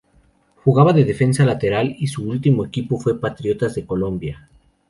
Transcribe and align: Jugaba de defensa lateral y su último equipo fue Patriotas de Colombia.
Jugaba 0.55 0.93
de 0.93 1.03
defensa 1.05 1.45
lateral 1.45 1.95
y 1.99 2.07
su 2.07 2.27
último 2.27 2.65
equipo 2.65 2.99
fue 2.99 3.19
Patriotas 3.21 3.75
de 3.75 3.85
Colombia. 3.85 4.49